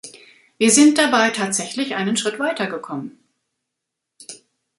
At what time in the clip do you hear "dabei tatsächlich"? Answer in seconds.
0.97-1.93